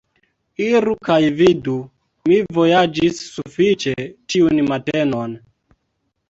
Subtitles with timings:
[0.67, 1.75] Iru kaj vidu;
[2.29, 3.95] mi vojaĝis sufiĉe
[4.35, 5.39] tiun matenon.